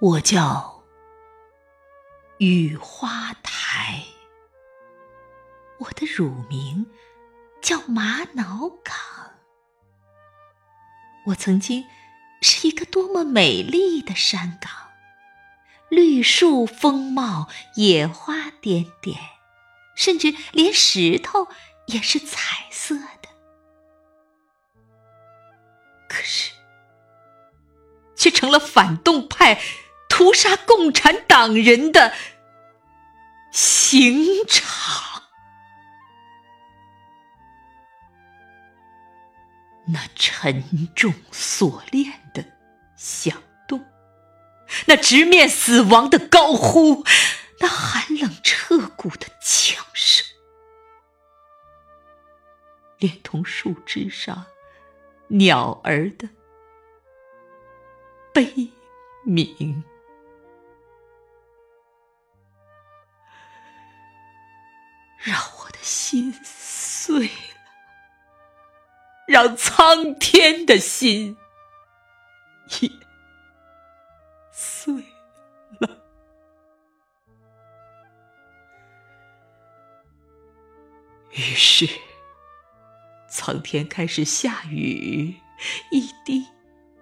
[0.00, 0.84] 我叫
[2.36, 4.04] 雨花台，
[5.78, 6.86] 我的乳名
[7.60, 8.94] 叫玛瑙港。
[11.26, 11.84] 我曾经
[12.40, 14.70] 是一个多么美丽的山岗，
[15.88, 19.18] 绿树丰茂，野花点点，
[19.96, 21.48] 甚至连石头
[21.86, 23.28] 也是彩色的。
[26.08, 26.52] 可是，
[28.14, 29.60] 却成了反动派。
[30.18, 32.12] 屠杀共产党人的
[33.52, 35.22] 刑场，
[39.86, 42.44] 那沉重锁链的
[42.96, 43.86] 响动，
[44.86, 47.04] 那直面死亡的高呼，
[47.60, 50.26] 那寒冷彻骨的枪声，
[52.98, 54.46] 连同树枝上
[55.28, 56.28] 鸟儿的
[58.34, 58.72] 悲
[59.24, 59.84] 鸣。
[65.18, 67.30] 让我的心碎了，
[69.26, 71.36] 让苍天的心
[72.80, 72.90] 也
[74.52, 74.94] 碎
[75.80, 75.98] 了。
[81.32, 81.88] 于是，
[83.28, 85.36] 苍天开始下雨，
[85.90, 86.46] 一滴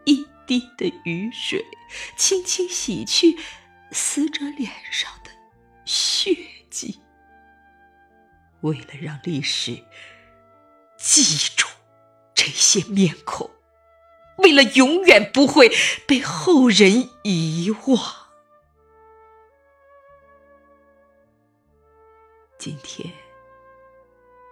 [0.05, 1.65] 一滴的雨水，
[2.17, 3.39] 轻轻洗去
[3.93, 5.31] 死者脸上的
[8.67, 9.85] 为了让历史
[10.97, 11.23] 记
[11.57, 11.69] 住
[12.35, 13.49] 这些面孔，
[14.39, 15.71] 为了永远不会
[16.05, 17.97] 被后人遗忘，
[22.59, 23.13] 今天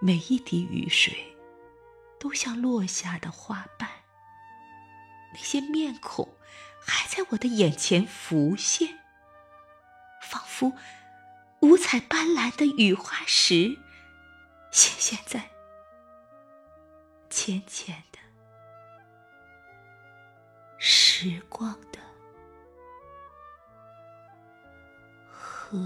[0.00, 1.36] 每一滴雨水
[2.20, 3.90] 都像落下的花瓣，
[5.32, 6.36] 那些面孔
[6.80, 9.00] 还在我的眼前浮现，
[10.22, 10.72] 仿佛
[11.62, 13.80] 五彩斑斓的雨花石。
[14.74, 15.40] 显现在
[17.30, 18.18] 浅浅的
[20.78, 22.00] 时光的
[25.30, 25.78] 河。